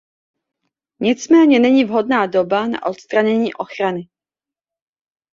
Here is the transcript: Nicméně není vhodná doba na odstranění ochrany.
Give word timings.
Nicméně 0.99 1.59
není 1.59 1.85
vhodná 1.85 2.25
doba 2.25 2.67
na 2.67 2.85
odstranění 2.85 3.53
ochrany. 3.53 4.09